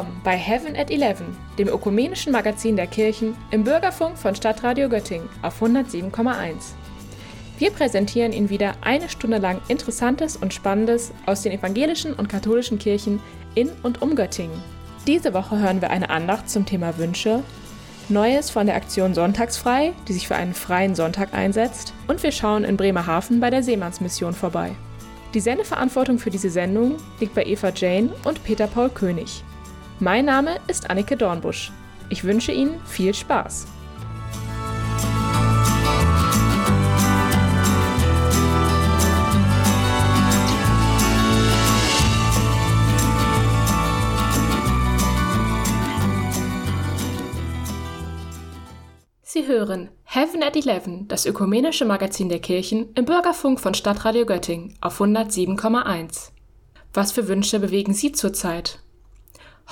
Willkommen 0.00 0.20
bei 0.24 0.38
Heaven 0.38 0.76
at 0.76 0.90
11, 0.90 1.20
dem 1.58 1.68
ökumenischen 1.68 2.32
Magazin 2.32 2.74
der 2.74 2.86
Kirchen 2.86 3.36
im 3.50 3.64
Bürgerfunk 3.64 4.16
von 4.16 4.34
Stadtradio 4.34 4.88
Göttingen 4.88 5.28
auf 5.42 5.60
107,1. 5.60 6.72
Wir 7.58 7.70
präsentieren 7.70 8.32
Ihnen 8.32 8.48
wieder 8.48 8.72
eine 8.80 9.10
Stunde 9.10 9.36
lang 9.36 9.60
Interessantes 9.68 10.38
und 10.38 10.54
Spannendes 10.54 11.12
aus 11.26 11.42
den 11.42 11.52
evangelischen 11.52 12.14
und 12.14 12.30
katholischen 12.30 12.78
Kirchen 12.78 13.20
in 13.54 13.68
und 13.82 14.00
um 14.00 14.16
Göttingen. 14.16 14.62
Diese 15.06 15.34
Woche 15.34 15.58
hören 15.58 15.82
wir 15.82 15.90
eine 15.90 16.08
Andacht 16.08 16.48
zum 16.48 16.64
Thema 16.64 16.96
Wünsche, 16.96 17.42
Neues 18.08 18.48
von 18.48 18.64
der 18.64 18.76
Aktion 18.76 19.12
Sonntagsfrei, 19.12 19.92
die 20.08 20.14
sich 20.14 20.26
für 20.26 20.36
einen 20.36 20.54
freien 20.54 20.94
Sonntag 20.94 21.34
einsetzt, 21.34 21.92
und 22.08 22.22
wir 22.22 22.32
schauen 22.32 22.64
in 22.64 22.78
Bremerhaven 22.78 23.38
bei 23.38 23.50
der 23.50 23.62
Seemannsmission 23.62 24.32
vorbei. 24.32 24.70
Die 25.34 25.40
Sendeverantwortung 25.40 26.18
für 26.18 26.30
diese 26.30 26.48
Sendung 26.48 26.96
liegt 27.20 27.34
bei 27.34 27.44
Eva 27.44 27.70
Jane 27.76 28.08
und 28.24 28.42
Peter 28.44 28.66
Paul 28.66 28.88
König. 28.88 29.44
Mein 30.02 30.24
Name 30.24 30.56
ist 30.66 30.88
Annike 30.88 31.14
Dornbusch. 31.14 31.70
Ich 32.08 32.24
wünsche 32.24 32.52
Ihnen 32.52 32.80
viel 32.86 33.12
Spaß. 33.12 33.66
Sie 49.22 49.46
hören 49.46 49.90
Heaven 50.04 50.42
at 50.42 50.56
Eleven, 50.56 51.08
das 51.08 51.26
ökumenische 51.26 51.84
Magazin 51.84 52.30
der 52.30 52.40
Kirchen 52.40 52.94
im 52.94 53.04
Bürgerfunk 53.04 53.60
von 53.60 53.74
Stadtradio 53.74 54.24
Göttingen 54.24 54.78
auf 54.80 54.98
107,1. 54.98 56.30
Was 56.94 57.12
für 57.12 57.28
Wünsche 57.28 57.60
bewegen 57.60 57.92
Sie 57.92 58.12
zurzeit? 58.12 58.80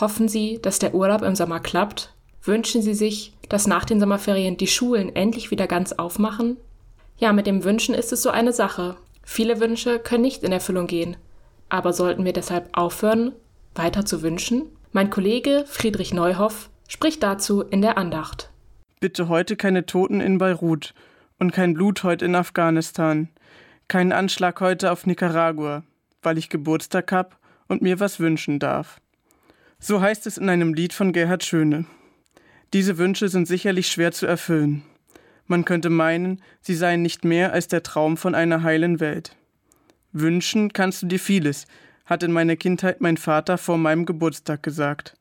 Hoffen 0.01 0.29
Sie, 0.29 0.61
dass 0.63 0.79
der 0.79 0.95
Urlaub 0.95 1.23
im 1.23 1.35
Sommer 1.35 1.59
klappt? 1.59 2.15
Wünschen 2.43 2.83
Sie 2.83 2.95
sich, 2.95 3.33
dass 3.49 3.67
nach 3.67 3.85
den 3.85 3.99
Sommerferien 3.99 4.57
die 4.57 4.69
Schulen 4.69 5.15
endlich 5.15 5.51
wieder 5.51 5.67
ganz 5.67 5.93
aufmachen? 5.93 6.57
Ja, 7.19 7.33
mit 7.33 7.49
dem 7.49 7.65
Wünschen 7.65 7.97
ist 7.97 8.13
es 8.13 8.23
so 8.23 8.31
eine 8.31 8.53
Sache. 8.53 8.97
Viele 9.25 9.59
Wünsche 9.59 9.99
können 9.99 10.23
nicht 10.23 10.45
in 10.45 10.53
Erfüllung 10.53 10.87
gehen. 10.87 11.17
Aber 11.69 11.93
sollten 11.93 12.25
wir 12.25 12.33
deshalb 12.33 12.69
aufhören, 12.75 13.33
weiter 13.75 14.05
zu 14.05 14.23
wünschen? 14.23 14.67
Mein 14.93 15.11
Kollege 15.11 15.65
Friedrich 15.67 16.15
Neuhoff 16.15 16.71
spricht 16.87 17.23
dazu 17.25 17.63
in 17.63 17.83
der 17.83 17.99
Andacht. 17.99 18.51
Bitte 19.01 19.29
heute 19.29 19.57
keine 19.57 19.85
Toten 19.85 20.21
in 20.21 20.39
Beirut 20.39 20.95
und 21.39 21.53
kein 21.53 21.75
Blut 21.75 22.05
heute 22.05 22.25
in 22.25 22.37
Afghanistan. 22.37 23.29
Keinen 23.89 24.13
Anschlag 24.13 24.61
heute 24.61 24.93
auf 24.93 25.07
Nicaragua, 25.07 25.83
weil 26.23 26.39
ich 26.39 26.49
Geburtstag 26.51 27.11
hab 27.11 27.39
und 27.67 27.83
mir 27.83 27.99
was 28.01 28.21
wünschen 28.21 28.59
darf. 28.61 29.01
So 29.81 30.01
heißt 30.01 30.27
es 30.27 30.39
in 30.39 30.49
einem 30.49 30.75
Lied 30.75 30.93
von 30.93 31.13
Gerhard 31.13 31.45
Schöne. 31.45 31.87
Diese 32.73 32.99
Wünsche 32.99 33.29
sind 33.29 33.47
sicherlich 33.47 33.87
schwer 33.89 34.11
zu 34.11 34.27
erfüllen. 34.27 34.83
Man 35.47 35.65
könnte 35.65 35.89
meinen, 35.89 36.43
sie 36.61 36.75
seien 36.75 37.01
nicht 37.01 37.25
mehr 37.25 37.53
als 37.53 37.69
der 37.69 37.85
Traum 37.85 38.17
von 38.17 38.35
einer 38.35 38.65
heilen 38.65 38.99
Welt. 38.99 39.37
Wünschen 40.13 40.73
kannst 40.73 41.03
du 41.03 41.07
dir 41.07 41.21
vieles, 41.21 41.67
hat 42.05 42.25
in 42.25 42.33
meiner 42.33 42.57
Kindheit 42.57 43.01
mein 43.01 43.17
Vater 43.17 43.57
vor 43.57 43.79
meinem 43.79 44.05
Geburtstag 44.05 44.65
gesagt. 44.65 45.17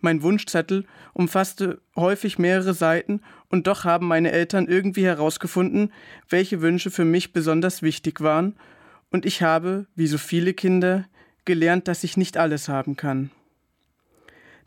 Mein 0.00 0.22
Wunschzettel 0.22 0.84
umfasste 1.14 1.80
häufig 1.96 2.38
mehrere 2.38 2.74
Seiten, 2.74 3.22
und 3.48 3.66
doch 3.66 3.84
haben 3.84 4.06
meine 4.06 4.30
Eltern 4.30 4.68
irgendwie 4.68 5.06
herausgefunden, 5.06 5.92
welche 6.28 6.60
Wünsche 6.60 6.90
für 6.90 7.06
mich 7.06 7.32
besonders 7.32 7.80
wichtig 7.80 8.20
waren, 8.20 8.54
und 9.10 9.24
ich 9.24 9.42
habe, 9.42 9.86
wie 9.94 10.06
so 10.06 10.18
viele 10.18 10.52
Kinder, 10.52 11.06
gelernt, 11.46 11.88
dass 11.88 12.04
ich 12.04 12.18
nicht 12.18 12.36
alles 12.36 12.68
haben 12.68 12.94
kann. 12.94 13.30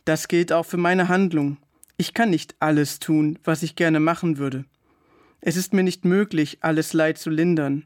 Das 0.06 0.28
gilt 0.28 0.52
auch 0.52 0.66
für 0.66 0.78
meine 0.78 1.08
Handlung. 1.08 1.58
Ich 1.98 2.14
kann 2.14 2.32
nicht 2.32 2.56
alles 2.60 3.00
tun, 3.00 3.38
was 3.44 3.64
ich 3.64 3.76
gerne 3.76 4.00
machen 4.00 4.38
würde. 4.38 4.66
Es 5.42 5.58
ist 5.58 5.74
mir 5.74 5.84
nicht 5.84 6.06
möglich, 6.06 6.60
alles 6.62 6.94
Leid 6.94 7.18
zu 7.18 7.30
lindern. 7.30 7.86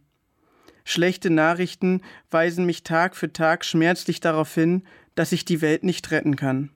Schlechte 0.83 1.29
Nachrichten 1.29 2.01
weisen 2.29 2.65
mich 2.65 2.83
Tag 2.83 3.15
für 3.15 3.33
Tag 3.33 3.65
schmerzlich 3.65 4.19
darauf 4.19 4.53
hin, 4.53 4.83
dass 5.15 5.31
ich 5.31 5.43
die 5.43 5.61
Welt 5.61 5.83
nicht 5.83 6.11
retten 6.11 6.35
kann. 6.35 6.69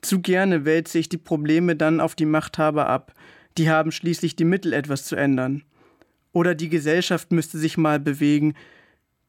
Zu 0.00 0.20
gerne 0.20 0.64
wälze 0.64 0.98
ich 0.98 1.08
die 1.08 1.18
Probleme 1.18 1.76
dann 1.76 2.00
auf 2.00 2.16
die 2.16 2.26
Machthaber 2.26 2.88
ab, 2.88 3.14
die 3.56 3.70
haben 3.70 3.92
schließlich 3.92 4.34
die 4.34 4.44
Mittel, 4.44 4.72
etwas 4.72 5.04
zu 5.04 5.14
ändern. 5.14 5.62
Oder 6.32 6.54
die 6.54 6.68
Gesellschaft 6.68 7.30
müsste 7.30 7.58
sich 7.58 7.76
mal 7.76 8.00
bewegen, 8.00 8.54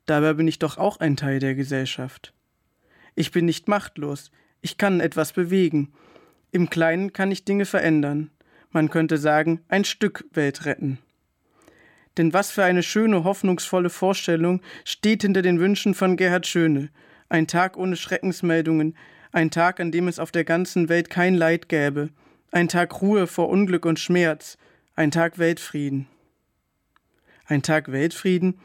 dabei 0.06 0.34
bin 0.34 0.48
ich 0.48 0.60
doch 0.60 0.78
auch 0.78 1.00
ein 1.00 1.16
Teil 1.16 1.40
der 1.40 1.54
Gesellschaft. 1.54 2.34
Ich 3.16 3.32
bin 3.32 3.46
nicht 3.46 3.68
machtlos, 3.68 4.32
ich 4.64 4.78
kann 4.78 5.02
etwas 5.02 5.34
bewegen. 5.34 5.94
Im 6.52 6.70
Kleinen 6.70 7.14
kann 7.14 7.32
ich 7.32 7.46
Dinge 7.46 7.66
verändern. 7.66 8.32
Man 8.72 8.90
könnte 8.90 9.18
sagen, 9.18 9.62
ein 9.68 9.84
Stück 9.84 10.26
Welt 10.32 10.66
retten. 10.66 10.98
Denn 12.18 12.32
was 12.32 12.50
für 12.50 12.64
eine 12.64 12.82
schöne, 12.82 13.24
hoffnungsvolle 13.24 13.90
Vorstellung 13.90 14.62
steht 14.86 15.24
hinter 15.24 15.42
den 15.42 15.60
Wünschen 15.60 15.94
von 15.94 16.16
Gerhard 16.16 16.48
Schöne. 16.48 16.90
Ein 17.28 17.48
Tag 17.48 17.76
ohne 17.78 17.98
Schreckensmeldungen, 17.98 18.96
ein 19.32 19.52
Tag, 19.52 19.80
an 19.80 19.92
dem 19.92 20.08
es 20.08 20.18
auf 20.18 20.32
der 20.32 20.46
ganzen 20.46 20.90
Welt 20.90 21.10
kein 21.10 21.36
Leid 21.36 21.68
gäbe, 21.68 22.10
ein 22.52 22.68
Tag 22.68 23.02
Ruhe 23.02 23.28
vor 23.28 23.50
Unglück 23.50 23.86
und 23.86 24.00
Schmerz, 24.00 24.58
ein 24.96 25.12
Tag 25.12 25.40
Weltfrieden. 25.40 26.08
Ein 27.46 27.64
Tag 27.64 27.92
Weltfrieden? 27.92 28.60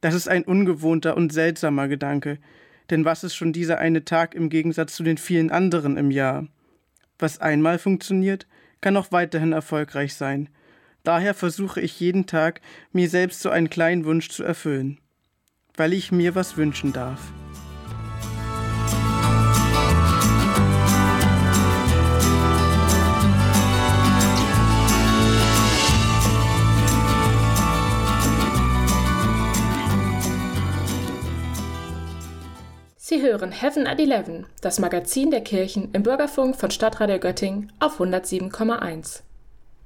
Das 0.00 0.14
ist 0.14 0.28
ein 0.28 0.44
ungewohnter 0.44 1.16
und 1.16 1.32
seltsamer 1.32 1.88
Gedanke, 1.88 2.38
denn 2.90 3.04
was 3.04 3.24
ist 3.24 3.34
schon 3.34 3.52
dieser 3.52 3.78
eine 3.78 4.04
Tag 4.04 4.34
im 4.34 4.48
Gegensatz 4.48 4.94
zu 4.94 5.02
den 5.02 5.18
vielen 5.18 5.50
anderen 5.50 5.96
im 5.96 6.10
Jahr? 6.10 6.46
Was 7.18 7.40
einmal 7.40 7.78
funktioniert, 7.78 8.46
kann 8.80 8.96
auch 8.96 9.12
weiterhin 9.12 9.52
erfolgreich 9.52 10.14
sein. 10.14 10.48
Daher 11.02 11.34
versuche 11.34 11.80
ich 11.80 11.98
jeden 12.00 12.26
Tag, 12.26 12.60
mir 12.92 13.08
selbst 13.08 13.40
so 13.40 13.50
einen 13.50 13.70
kleinen 13.70 14.04
Wunsch 14.04 14.28
zu 14.28 14.42
erfüllen, 14.42 14.98
weil 15.76 15.92
ich 15.92 16.12
mir 16.12 16.34
was 16.34 16.56
wünschen 16.56 16.92
darf. 16.92 17.20
Sie 33.08 33.22
hören 33.22 33.52
Heaven 33.52 33.86
at 33.86 34.00
11, 34.00 34.46
das 34.60 34.80
Magazin 34.80 35.30
der 35.30 35.40
Kirchen 35.40 35.90
im 35.92 36.02
Bürgerfunk 36.02 36.56
von 36.56 36.72
Stadtradio 36.72 37.20
Göttingen 37.20 37.70
auf 37.78 38.00
107,1. 38.00 39.20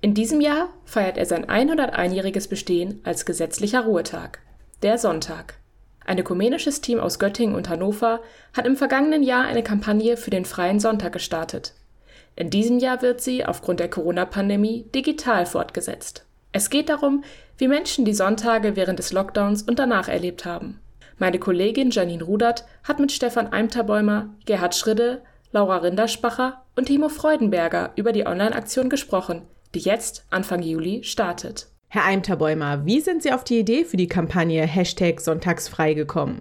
In 0.01 0.15
diesem 0.15 0.41
Jahr 0.41 0.71
feiert 0.87 1.19
er 1.19 1.27
sein 1.27 1.45
101-jähriges 1.45 2.49
Bestehen 2.49 3.03
als 3.05 3.27
gesetzlicher 3.27 3.83
Ruhetag, 3.83 4.39
der 4.83 4.97
Sonntag. 4.97 5.59
Ein 6.07 6.19
ökumenisches 6.19 6.81
Team 6.81 6.99
aus 6.99 7.19
Göttingen 7.19 7.57
und 7.57 7.69
Hannover 7.69 8.21
hat 8.55 8.65
im 8.65 8.79
vergangenen 8.79 9.23
Jahr 9.23 9.45
eine 9.45 9.63
Kampagne 9.63 10.17
für 10.17 10.31
den 10.31 10.47
freien 10.47 10.81
Sonntag 10.81 11.13
gestartet. 11.13 11.75
In 12.37 12.49
diesem 12.49 12.79
Jahr 12.79 13.03
wird 13.03 13.21
sie 13.21 13.45
aufgrund 13.45 13.81
der 13.81 13.91
Corona-Pandemie 13.91 14.87
digital 14.95 15.45
fortgesetzt. 15.45 16.25
Es 16.53 16.71
geht 16.71 16.89
darum, 16.89 17.23
wie 17.59 17.69
Menschen 17.69 18.07
die 18.07 18.15
Sonntage 18.15 18.77
während 18.77 18.99
des 18.99 19.13
Lockdowns 19.13 19.63
und 19.63 19.79
danach 19.79 20.09
erlebt 20.09 20.47
haben. 20.47 20.81
Meine 21.21 21.39
Kollegin 21.39 21.91
Janine 21.91 22.25
Rudert 22.25 22.65
hat 22.83 22.99
mit 22.99 23.13
Stefan 23.13 23.49
Eimterbäumer, 23.49 24.31
Gerhard 24.47 24.75
Schridde, 24.75 25.21
Laura 25.53 25.77
Rinderspacher 25.77 26.63
und 26.77 26.87
Timo 26.87 27.11
Freudenberger 27.11 27.93
über 27.97 28.13
die 28.13 28.27
Online-Aktion 28.27 28.89
gesprochen, 28.89 29.43
die 29.75 29.81
jetzt 29.81 30.25
Anfang 30.31 30.63
Juli 30.63 31.05
startet. 31.05 31.69
Herr 31.89 32.07
Eimterbäumer, 32.07 32.87
wie 32.87 33.01
sind 33.01 33.23
Sie 33.23 33.35
auf 33.35 33.45
die 33.45 33.59
Idee 33.59 33.85
für 33.85 33.99
die 33.99 34.07
Kampagne 34.07 34.67
Hashtag 34.67 35.21
Sonntagsfrei 35.21 35.93
gekommen? 35.93 36.41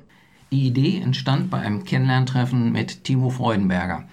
Die 0.53 0.67
Idee 0.67 1.01
entstand 1.03 1.49
bei 1.49 1.59
einem 1.59 1.83
Kennenlerntreffen 1.83 2.71
mit 2.71 3.03
Timo 3.03 3.31
Freudenberger. 3.31 4.05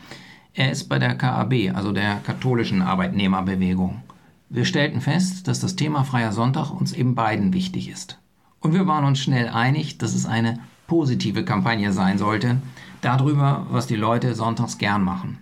Er 0.53 0.73
ist 0.73 0.89
bei 0.89 0.99
der 0.99 1.15
KAB, 1.15 1.77
also 1.77 1.93
der 1.93 2.17
katholischen 2.25 2.83
Arbeitnehmerbewegung. 2.83 4.03
Wir 4.49 4.65
stellten 4.65 5.01
fest, 5.01 5.47
dass 5.47 5.61
das 5.61 5.77
Thema 5.77 6.03
Freier 6.03 6.33
Sonntag 6.33 6.73
uns 6.73 6.93
eben 6.93 7.15
beiden 7.15 7.53
wichtig 7.53 7.89
ist. 7.89 8.19
Und 8.67 8.73
wir 8.73 8.89
waren 8.89 9.05
uns 9.05 9.21
schnell 9.21 9.49
einig, 9.49 9.97
dass 9.99 10.13
es 10.13 10.27
eine 10.27 10.59
positive 10.89 11.45
Kampagne 11.45 11.93
sein 11.93 12.19
sollte, 12.19 12.57
darüber, 13.01 13.65
was 13.71 13.87
die 13.87 13.95
Leute 13.95 14.35
sonntags 14.35 14.77
gern 14.77 15.05
machen. 15.05 15.39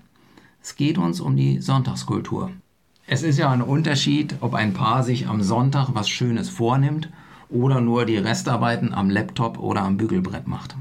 Es 0.63 0.77
geht 0.77 0.99
uns 0.99 1.23
um 1.23 1.35
die 1.35 1.63
Sonntagskultur. 1.63 2.51
Es 3.07 3.23
ist 3.23 3.39
ja 3.39 3.51
ein 3.51 3.63
Unterschied, 3.63 4.35
ob 4.41 4.53
ein 4.53 4.75
Paar 4.75 5.03
sich 5.03 5.27
am 5.27 5.43
Sonntag 5.43 5.89
was 5.95 6.07
Schönes 6.07 6.51
vornimmt 6.51 7.09
oder 7.49 7.81
nur 7.81 8.05
die 8.05 8.19
Restarbeiten 8.19 8.93
am 8.93 9.09
Laptop 9.09 9.59
oder 9.59 9.81
am 9.81 9.97
Bügelbrett 9.97 10.47
macht. 10.47 10.77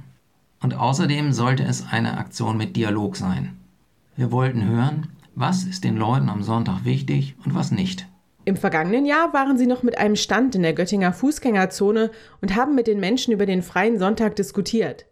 Und 0.59 0.73
außerdem 0.73 1.31
sollte 1.31 1.63
es 1.63 1.87
eine 1.93 2.17
Aktion 2.17 2.57
mit 2.57 2.75
Dialog 2.75 3.15
sein. 3.15 3.55
Wir 4.17 4.33
wollten 4.33 4.65
hören, 4.65 5.07
was 5.33 5.63
ist 5.63 5.85
den 5.85 5.95
Leuten 5.95 6.27
am 6.27 6.43
Sonntag 6.43 6.83
wichtig 6.83 7.37
und 7.45 7.55
was 7.55 7.71
nicht. 7.71 8.05
Im 8.45 8.57
vergangenen 8.57 9.05
Jahr 9.05 9.33
waren 9.33 9.57
sie 9.57 9.67
noch 9.67 9.83
mit 9.83 9.97
einem 9.97 10.17
Stand 10.17 10.55
in 10.55 10.63
der 10.63 10.73
Göttinger 10.73 11.13
Fußgängerzone 11.13 12.11
und 12.41 12.55
haben 12.55 12.75
mit 12.75 12.87
den 12.87 12.99
Menschen 12.99 13.33
über 13.33 13.45
den 13.45 13.61
freien 13.61 13.97
Sonntag 13.97 14.35
diskutiert. 14.35 15.05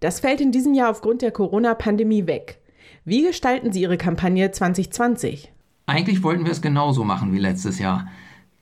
Das 0.00 0.20
fällt 0.20 0.40
in 0.40 0.50
diesem 0.50 0.72
Jahr 0.72 0.90
aufgrund 0.90 1.20
der 1.20 1.30
Corona-Pandemie 1.30 2.26
weg. 2.26 2.58
Wie 3.04 3.22
gestalten 3.22 3.70
Sie 3.70 3.82
Ihre 3.82 3.98
Kampagne 3.98 4.50
2020? 4.50 5.52
Eigentlich 5.84 6.22
wollten 6.22 6.44
wir 6.44 6.52
es 6.52 6.62
genauso 6.62 7.04
machen 7.04 7.34
wie 7.34 7.38
letztes 7.38 7.78
Jahr. 7.78 8.08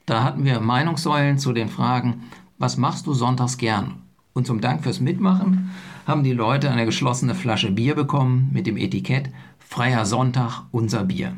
Da 0.05 0.25
hatten 0.25 0.45
wir 0.45 0.59
Meinungssäulen 0.59 1.39
zu 1.39 1.53
den 1.53 1.69
Fragen, 1.69 2.25
was 2.59 2.77
machst 2.77 3.07
du 3.07 3.15
sonntags 3.15 3.57
gern? 3.57 4.03
Und 4.33 4.47
zum 4.47 4.61
Dank 4.61 4.83
fürs 4.83 5.01
Mitmachen 5.01 5.71
haben 6.07 6.25
die 6.25 6.33
Leute 6.33 6.71
eine 6.71 6.87
geschlossene 6.87 7.35
Flasche 7.35 7.71
Bier 7.71 7.95
bekommen 7.95 8.51
mit 8.53 8.67
dem 8.67 8.77
Etikett 8.77 9.31
Freier 9.59 10.07
Sonntag, 10.07 10.63
unser 10.73 11.05
Bier. 11.05 11.37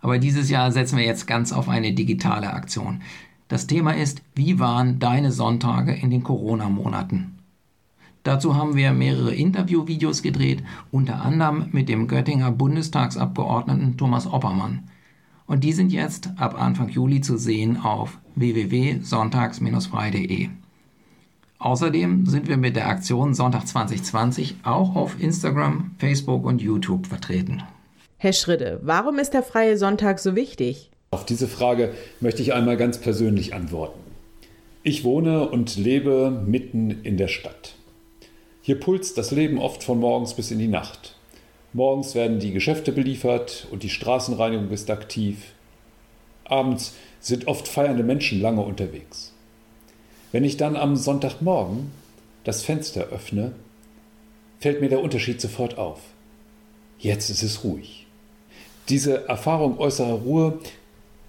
Aber 0.00 0.18
dieses 0.18 0.50
Jahr 0.50 0.72
setzen 0.72 0.98
wir 0.98 1.04
jetzt 1.04 1.26
ganz 1.26 1.52
auf 1.52 1.68
eine 1.68 1.92
digitale 1.92 2.52
Aktion. 2.52 3.02
Das 3.48 3.66
Thema 3.66 3.96
ist, 3.96 4.22
wie 4.34 4.58
waren 4.58 4.98
deine 4.98 5.32
Sonntage 5.32 5.92
in 5.92 6.10
den 6.10 6.22
Corona-Monaten? 6.22 7.38
Dazu 8.22 8.54
haben 8.54 8.76
wir 8.76 8.92
mehrere 8.92 9.34
Interviewvideos 9.34 10.20
gedreht, 10.22 10.62
unter 10.90 11.22
anderem 11.22 11.68
mit 11.72 11.88
dem 11.88 12.06
Göttinger 12.06 12.52
Bundestagsabgeordneten 12.52 13.96
Thomas 13.96 14.26
Oppermann. 14.26 14.90
Und 15.46 15.64
die 15.64 15.72
sind 15.72 15.90
jetzt 15.90 16.28
ab 16.36 16.60
Anfang 16.60 16.90
Juli 16.90 17.22
zu 17.22 17.38
sehen 17.38 17.78
auf 17.78 18.18
www.sonntags-frei.de. 18.36 20.50
Außerdem 21.58 22.26
sind 22.26 22.48
wir 22.48 22.56
mit 22.56 22.76
der 22.76 22.88
Aktion 22.88 23.34
Sonntag 23.34 23.66
2020 23.66 24.58
auch 24.62 24.94
auf 24.94 25.20
Instagram, 25.20 25.90
Facebook 25.98 26.44
und 26.44 26.62
YouTube 26.62 27.06
vertreten. 27.06 27.64
Herr 28.22 28.34
Schridde, 28.34 28.80
warum 28.82 29.18
ist 29.18 29.32
der 29.32 29.42
freie 29.42 29.78
Sonntag 29.78 30.18
so 30.18 30.36
wichtig? 30.36 30.90
Auf 31.10 31.24
diese 31.24 31.48
Frage 31.48 31.94
möchte 32.20 32.42
ich 32.42 32.52
einmal 32.52 32.76
ganz 32.76 32.98
persönlich 32.98 33.54
antworten. 33.54 33.98
Ich 34.82 35.04
wohne 35.04 35.48
und 35.48 35.76
lebe 35.76 36.30
mitten 36.30 37.02
in 37.02 37.16
der 37.16 37.28
Stadt. 37.28 37.76
Hier 38.60 38.78
pulst 38.78 39.16
das 39.16 39.30
Leben 39.30 39.58
oft 39.58 39.82
von 39.82 39.98
morgens 39.98 40.34
bis 40.34 40.50
in 40.50 40.58
die 40.58 40.68
Nacht. 40.68 41.16
Morgens 41.72 42.14
werden 42.14 42.40
die 42.40 42.52
Geschäfte 42.52 42.92
beliefert 42.92 43.66
und 43.70 43.84
die 43.84 43.88
Straßenreinigung 43.88 44.68
ist 44.70 44.90
aktiv. 44.90 45.54
Abends 46.44 46.92
sind 47.20 47.46
oft 47.46 47.68
feiernde 47.68 48.02
Menschen 48.02 48.42
lange 48.42 48.60
unterwegs. 48.60 49.32
Wenn 50.30 50.44
ich 50.44 50.58
dann 50.58 50.76
am 50.76 50.94
Sonntagmorgen 50.94 51.90
das 52.44 52.62
Fenster 52.62 53.04
öffne, 53.04 53.52
fällt 54.58 54.82
mir 54.82 54.90
der 54.90 55.00
Unterschied 55.00 55.40
sofort 55.40 55.78
auf. 55.78 56.00
Jetzt 56.98 57.30
ist 57.30 57.42
es 57.42 57.64
ruhig. 57.64 58.08
Diese 58.90 59.28
Erfahrung 59.28 59.78
äußerer 59.78 60.14
Ruhe 60.14 60.58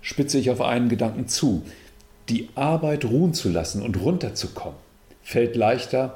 spitze 0.02 0.40
ich 0.40 0.50
auf 0.50 0.62
einen 0.62 0.90
Gedanken 0.90 1.28
zu. 1.28 1.62
Die 2.28 2.50
Arbeit 2.56 3.06
ruhen 3.06 3.36
zu 3.36 3.50
lassen 3.50 3.84
und 3.84 4.02
runterzukommen, 4.02 4.80
fällt 5.22 5.56
leichter, 5.56 6.16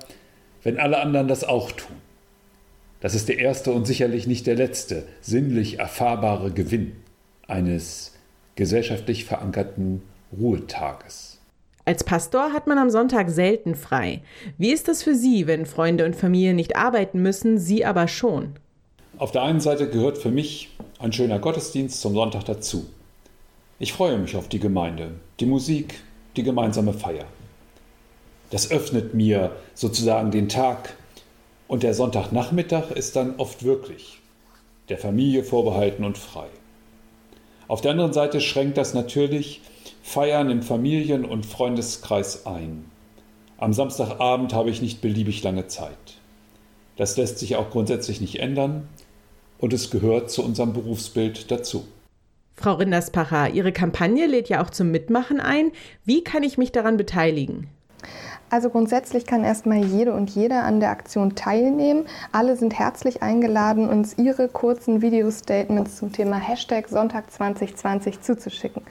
wenn 0.63 0.79
alle 0.79 0.99
anderen 0.99 1.27
das 1.27 1.43
auch 1.43 1.71
tun. 1.71 1.95
Das 2.99 3.13
ist 3.13 3.29
der 3.29 3.37
erste 3.37 3.71
und 3.71 3.85
sicherlich 3.85 4.25
nicht 4.25 4.47
der 4.47 4.55
letzte 4.55 5.03
sinnlich 5.21 5.77
erfahrbare 5.77 6.49
Gewinn 6.49 6.93
eines 7.47 8.13
gesellschaftlich 8.55 9.25
verankerten 9.25 10.01
Ruhetages. 10.35 11.39
Als 11.83 12.03
Pastor 12.03 12.53
hat 12.53 12.65
man 12.65 12.79
am 12.79 12.89
Sonntag 12.89 13.29
selten 13.29 13.75
frei. 13.75 14.21
Wie 14.57 14.71
ist 14.71 14.87
das 14.87 15.03
für 15.03 15.13
Sie, 15.13 15.45
wenn 15.45 15.67
Freunde 15.67 16.05
und 16.05 16.15
Familie 16.15 16.55
nicht 16.55 16.75
arbeiten 16.75 17.21
müssen, 17.21 17.59
Sie 17.59 17.85
aber 17.85 18.07
schon? 18.07 18.53
Auf 19.17 19.31
der 19.31 19.43
einen 19.43 19.59
Seite 19.59 19.87
gehört 19.87 20.17
für 20.17 20.31
mich 20.31 20.74
ein 20.99 21.11
schöner 21.11 21.39
Gottesdienst 21.39 21.99
zum 21.99 22.13
Sonntag 22.13 22.45
dazu. 22.45 22.85
Ich 23.79 23.91
freue 23.91 24.17
mich 24.17 24.35
auf 24.37 24.47
die 24.47 24.59
Gemeinde, 24.59 25.11
die 25.39 25.45
Musik, 25.45 26.01
die 26.37 26.43
gemeinsame 26.43 26.93
Feier. 26.93 27.25
Das 28.51 28.71
öffnet 28.71 29.13
mir 29.13 29.51
sozusagen 29.73 30.31
den 30.31 30.47
Tag 30.47 30.95
und 31.67 31.83
der 31.83 31.93
Sonntagnachmittag 31.93 32.91
ist 32.91 33.15
dann 33.15 33.35
oft 33.37 33.63
wirklich 33.63 34.19
der 34.87 34.97
Familie 34.97 35.43
vorbehalten 35.43 36.05
und 36.05 36.17
frei. 36.17 36.47
Auf 37.67 37.81
der 37.81 37.91
anderen 37.91 38.13
Seite 38.13 38.39
schränkt 38.39 38.77
das 38.77 38.93
natürlich 38.93 39.61
Feiern 40.03 40.49
im 40.51 40.61
Familien- 40.61 41.25
und 41.25 41.45
Freundeskreis 41.45 42.45
ein. 42.45 42.85
Am 43.57 43.73
Samstagabend 43.73 44.53
habe 44.53 44.69
ich 44.69 44.81
nicht 44.81 45.01
beliebig 45.01 45.41
lange 45.43 45.67
Zeit. 45.67 45.97
Das 46.95 47.17
lässt 47.17 47.39
sich 47.39 47.55
auch 47.55 47.71
grundsätzlich 47.71 48.21
nicht 48.21 48.39
ändern 48.39 48.87
und 49.57 49.73
es 49.73 49.89
gehört 49.89 50.31
zu 50.31 50.43
unserem 50.43 50.73
Berufsbild 50.73 51.51
dazu. 51.51 51.85
Frau 52.55 52.73
Rinderspacher, 52.73 53.49
Ihre 53.49 53.71
Kampagne 53.71 54.27
lädt 54.27 54.47
ja 54.49 54.63
auch 54.63 54.69
zum 54.69 54.89
Mitmachen 54.89 55.39
ein. 55.39 55.71
Wie 56.05 56.23
kann 56.23 56.43
ich 56.43 56.57
mich 56.57 56.71
daran 56.71 56.97
beteiligen? 56.97 57.67
Also 58.55 58.69
grundsätzlich 58.69 59.25
kann 59.25 59.43
erstmal 59.43 59.83
jede 59.83 60.13
und 60.13 60.29
jeder 60.29 60.63
an 60.63 60.79
der 60.79 60.89
Aktion 60.89 61.35
teilnehmen. 61.35 62.05
Alle 62.31 62.55
sind 62.55 62.79
herzlich 62.79 63.21
eingeladen, 63.21 63.89
uns 63.89 64.17
ihre 64.17 64.47
kurzen 64.47 65.01
Video-Statements 65.01 65.97
zum 65.97 66.13
Thema 66.13 66.37
Hashtag 66.37 66.87
Sonntag 66.87 67.29
2020 67.29 68.21
zuzuschicken. 68.21 68.83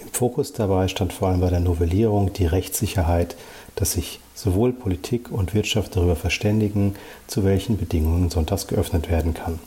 Im 0.00 0.08
Fokus 0.12 0.52
dabei 0.52 0.88
stand 0.88 1.12
vor 1.12 1.28
allem 1.28 1.40
bei 1.40 1.50
der 1.50 1.60
Novellierung 1.60 2.32
die 2.32 2.46
Rechtssicherheit, 2.46 3.36
dass 3.74 3.92
sich 3.92 4.20
sowohl 4.34 4.72
Politik 4.72 5.30
und 5.30 5.54
Wirtschaft 5.54 5.96
darüber 5.96 6.16
verständigen, 6.16 6.94
zu 7.26 7.44
welchen 7.44 7.76
Bedingungen 7.76 8.30
sonntags 8.30 8.66
geöffnet 8.66 9.10
werden 9.10 9.34
kann. 9.34 9.58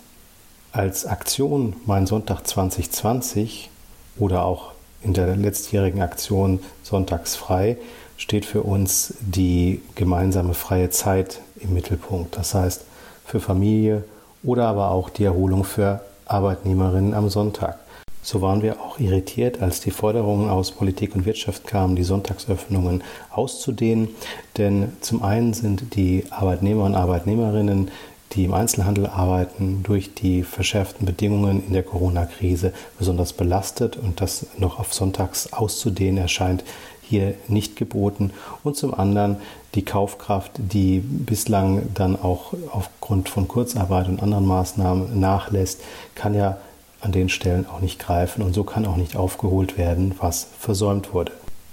Als 0.72 1.06
Aktion 1.06 1.76
Mein 1.86 2.08
Sonntag 2.08 2.46
2020 2.46 3.70
oder 4.18 4.46
auch 4.46 4.72
in 5.02 5.14
der 5.14 5.36
letztjährigen 5.36 6.02
Aktion 6.02 6.60
Sonntags 6.84 7.36
frei 7.36 7.78
steht 8.18 8.46
für 8.46 8.64
uns 8.64 9.14
die 9.22 9.82
gemeinsame 9.96 10.54
freie 10.54 10.90
Zeit 10.90 11.42
im 11.60 11.74
Mittelpunkt. 11.74 12.36
Das 12.36 12.54
heißt, 12.54 12.84
für 13.26 13.40
Familie 13.40 14.04
oder 14.44 14.68
aber 14.68 14.92
auch 14.92 15.10
die 15.10 15.26
Erholung 15.26 15.64
für 15.64 16.02
Arbeitnehmerinnen 16.26 17.14
am 17.14 17.30
Sonntag. 17.30 17.78
So 18.22 18.42
waren 18.42 18.62
wir 18.62 18.82
auch 18.82 19.00
irritiert, 19.00 19.62
als 19.62 19.80
die 19.80 19.92
Forderungen 19.92 20.50
aus 20.50 20.72
Politik 20.72 21.16
und 21.16 21.26
Wirtschaft 21.26 21.66
kamen, 21.66 21.96
die 21.96 22.04
Sonntagsöffnungen 22.04 23.02
auszudehnen. 23.32 24.10
Denn 24.58 24.92
zum 25.00 25.24
einen 25.24 25.54
sind 25.54 25.96
die 25.96 26.26
Arbeitnehmer 26.30 26.84
und 26.84 26.96
Arbeitnehmerinnen 26.96 27.90
die 28.34 28.44
im 28.44 28.54
Einzelhandel 28.54 29.08
arbeiten, 29.08 29.84
durch 29.84 30.14
die 30.14 30.44
verschärften 30.44 31.06
Bedingungen 31.06 31.66
in 31.66 31.74
der 31.74 31.84
Corona-Krise 31.84 32.74
besonders 32.98 33.34
belastet 33.34 33.98
und 33.98 34.22
das 34.22 34.48
noch 34.58 34.80
auf 34.80 34.94
Sonntags 34.94 35.54
auszudehnen 35.54 36.18
erscheint 36.18 36.64
hier 37.02 37.36
nicht 37.48 37.76
geboten. 37.76 38.32
Und 38.64 38.76
zum 38.76 38.94
anderen 38.94 39.38
die 39.76 39.86
Kaufkraft, 39.86 40.52
die 40.58 41.00
bislang 41.00 41.84
dann 41.94 42.22
auch 42.22 42.54
aufgrund 42.72 43.30
von 43.30 43.48
Kurzarbeit 43.48 44.08
und 44.08 44.22
anderen 44.22 44.46
Maßnahmen 44.46 45.20
nachlässt, 45.20 45.82
kann 46.16 46.34
ja 46.34 46.58
an 47.00 47.12
den 47.12 47.30
Stellen 47.30 47.66
auch 47.68 47.80
nicht 47.80 48.00
greifen 48.00 48.42
und 48.42 48.54
so 48.54 48.64
kann 48.64 48.86
auch 48.86 48.98
nicht 48.98 49.16
aufgeholt 49.16 49.78
werden, 49.78 50.16
was 50.20 50.48
versäumt 50.60 51.14
wurde. 51.14 51.32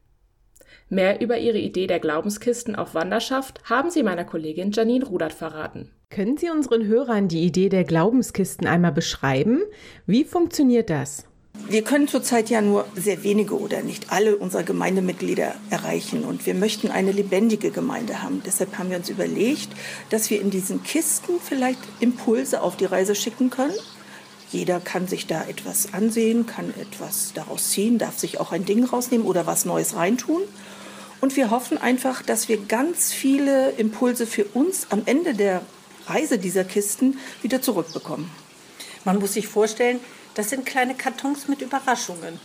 Mehr 0.88 1.20
über 1.20 1.40
ihre 1.40 1.58
Idee 1.58 1.88
der 1.88 2.00
Glaubenskisten 2.00 2.76
auf 2.76 2.94
Wanderschaft 2.94 3.68
haben 3.68 3.90
sie 3.90 4.04
meiner 4.04 4.26
Kollegin 4.26 4.72
Janine 4.72 5.06
Rudert 5.06 5.34
verraten. 5.34 5.92
Können 6.14 6.38
Sie 6.38 6.52
unseren 6.52 6.86
Hörern 6.86 7.28
die 7.28 7.42
Idee 7.42 7.70
der 7.70 7.86
Glaubenskisten 7.86 8.68
einmal 8.68 8.92
beschreiben? 8.92 9.62
Wie 10.06 10.24
funktioniert 10.26 10.92
das? 10.92 11.26
Wir 11.68 11.82
können 11.82 12.08
zurzeit 12.08 12.52
ja 12.52 12.62
nur 12.62 12.86
sehr 12.94 13.24
wenige 13.24 13.60
oder 13.60 13.82
nicht 13.82 14.12
alle 14.12 14.38
unserer 14.38 14.62
Gemeindemitglieder 14.62 15.56
erreichen. 15.72 16.24
Und 16.24 16.46
wir 16.46 16.54
möchten 16.54 16.92
eine 16.92 17.12
lebendige 17.12 17.72
Gemeinde 17.72 18.22
haben. 18.22 18.44
Deshalb 18.46 18.78
haben 18.78 18.92
wir 18.92 18.98
uns 18.98 19.10
überlegt, 19.10 19.70
dass 20.12 20.30
wir 20.30 20.40
in 20.40 20.52
diesen 20.52 20.84
Kisten 20.84 21.40
vielleicht 21.44 21.80
Impulse 22.00 22.62
auf 22.62 22.78
die 22.78 22.86
Reise 22.86 23.16
schicken 23.16 23.50
können. 23.50 23.74
Jeder 24.52 24.80
kann 24.80 25.08
sich 25.08 25.26
da 25.26 25.44
etwas 25.46 25.96
ansehen, 25.96 26.46
kann 26.46 26.76
etwas 26.80 27.34
daraus 27.34 27.72
ziehen, 27.72 27.98
darf 27.98 28.20
sich 28.20 28.40
auch 28.40 28.52
ein 28.52 28.66
Ding 28.66 28.84
rausnehmen 28.84 29.26
oder 29.26 29.48
was 29.48 29.66
Neues 29.66 29.96
reintun. 29.96 30.44
Und 31.22 31.36
wir 31.38 31.50
hoffen 31.50 31.80
einfach, 31.80 32.22
dass 32.22 32.50
wir 32.50 32.58
ganz 32.58 33.12
viele 33.12 33.72
Impulse 33.72 34.28
für 34.28 34.46
uns 34.54 34.86
am 34.92 35.02
Ende 35.08 35.34
der 35.34 35.64
Reise 36.08 36.38
dieser 36.38 36.64
Kisten 36.64 37.20
wieder 37.42 37.62
zurückbekommen. 37.62 38.30
Man 39.06 39.20
muss 39.20 39.34
sich 39.34 39.48
vorstellen, 39.48 40.00
das 40.36 40.50
sind 40.50 40.66
kleine 40.66 40.96
Kartons 40.96 41.48
mit 41.48 41.62
Überraschungen. 41.62 42.40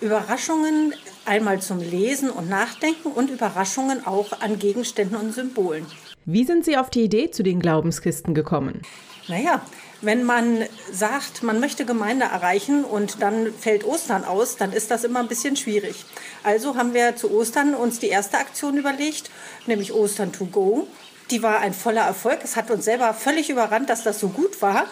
Überraschungen 0.00 0.94
einmal 1.24 1.60
zum 1.60 1.80
Lesen 1.80 2.30
und 2.30 2.48
Nachdenken 2.48 3.08
und 3.08 3.30
Überraschungen 3.30 4.06
auch 4.06 4.40
an 4.40 4.58
Gegenständen 4.58 5.16
und 5.16 5.34
Symbolen. 5.34 5.86
Wie 6.26 6.44
sind 6.44 6.64
Sie 6.64 6.76
auf 6.76 6.90
die 6.90 7.04
Idee 7.04 7.30
zu 7.30 7.42
den 7.42 7.60
Glaubenskisten 7.60 8.34
gekommen? 8.34 8.82
Naja, 9.28 9.62
wenn 10.02 10.24
man 10.24 10.64
sagt, 10.92 11.42
man 11.42 11.58
möchte 11.58 11.84
Gemeinde 11.84 12.26
erreichen 12.26 12.84
und 12.84 13.22
dann 13.22 13.52
fällt 13.52 13.84
Ostern 13.84 14.24
aus, 14.24 14.56
dann 14.56 14.72
ist 14.72 14.90
das 14.90 15.04
immer 15.04 15.20
ein 15.20 15.28
bisschen 15.28 15.56
schwierig. 15.56 16.04
Also 16.42 16.76
haben 16.76 16.94
wir 16.94 17.16
zu 17.16 17.32
Ostern 17.32 17.74
uns 17.74 17.98
die 17.98 18.08
erste 18.08 18.38
Aktion 18.38 18.76
überlegt, 18.76 19.30
nämlich 19.66 19.92
Ostern 19.92 20.32
to 20.32 20.44
go. 20.46 20.86
Die 21.30 21.42
war 21.42 21.58
ein 21.58 21.74
voller 21.74 22.02
Erfolg. 22.02 22.40
Es 22.44 22.56
hat 22.56 22.70
uns 22.70 22.84
selber 22.84 23.12
völlig 23.14 23.50
überrannt, 23.50 23.90
dass 23.90 24.04
das 24.04 24.20
so 24.20 24.28
gut 24.28 24.62
war. 24.62 24.86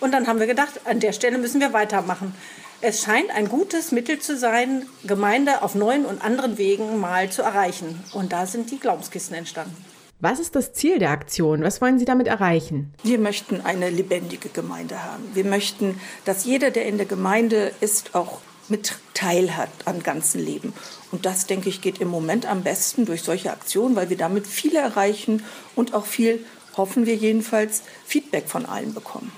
Und 0.00 0.12
dann 0.12 0.26
haben 0.26 0.40
wir 0.40 0.46
gedacht, 0.46 0.80
an 0.84 1.00
der 1.00 1.12
Stelle 1.12 1.38
müssen 1.38 1.60
wir 1.60 1.72
weitermachen. 1.72 2.34
Es 2.80 3.02
scheint 3.02 3.30
ein 3.30 3.48
gutes 3.48 3.92
Mittel 3.92 4.20
zu 4.20 4.38
sein, 4.38 4.86
Gemeinde 5.04 5.62
auf 5.62 5.74
neuen 5.74 6.06
und 6.06 6.24
anderen 6.24 6.56
Wegen 6.56 6.98
mal 6.98 7.28
zu 7.30 7.42
erreichen. 7.42 8.02
Und 8.14 8.32
da 8.32 8.46
sind 8.46 8.70
die 8.70 8.78
Glaubenskisten 8.78 9.36
entstanden. 9.36 9.76
Was 10.20 10.38
ist 10.38 10.54
das 10.54 10.72
Ziel 10.74 10.98
der 10.98 11.10
Aktion? 11.10 11.62
Was 11.62 11.80
wollen 11.80 11.98
Sie 11.98 12.04
damit 12.04 12.26
erreichen? 12.26 12.92
Wir 13.02 13.18
möchten 13.18 13.62
eine 13.62 13.90
lebendige 13.90 14.50
Gemeinde 14.50 15.02
haben. 15.02 15.24
Wir 15.34 15.44
möchten, 15.44 15.98
dass 16.24 16.44
jeder, 16.44 16.70
der 16.70 16.86
in 16.86 16.98
der 16.98 17.06
Gemeinde 17.06 17.72
ist, 17.80 18.14
auch 18.14 18.40
mit 18.70 18.94
Teil 19.14 19.56
hat 19.56 19.70
am 19.84 20.02
ganzen 20.02 20.44
Leben. 20.44 20.72
Und 21.10 21.26
das, 21.26 21.46
denke 21.46 21.68
ich, 21.68 21.80
geht 21.80 22.00
im 22.00 22.08
Moment 22.08 22.46
am 22.46 22.62
besten 22.62 23.04
durch 23.04 23.22
solche 23.22 23.50
Aktionen, 23.50 23.96
weil 23.96 24.10
wir 24.10 24.16
damit 24.16 24.46
viele 24.46 24.78
erreichen 24.78 25.42
und 25.76 25.94
auch 25.94 26.06
viel, 26.06 26.44
hoffen 26.76 27.06
wir 27.06 27.16
jedenfalls, 27.16 27.82
Feedback 28.06 28.48
von 28.48 28.66
allen 28.66 28.94
bekommen. 28.94 29.32